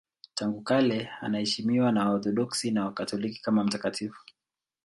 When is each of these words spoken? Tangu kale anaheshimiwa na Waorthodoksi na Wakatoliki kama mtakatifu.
Tangu 0.35 0.61
kale 0.61 1.09
anaheshimiwa 1.21 1.91
na 1.91 2.05
Waorthodoksi 2.09 2.71
na 2.71 2.85
Wakatoliki 2.85 3.41
kama 3.41 3.63
mtakatifu. 3.63 4.25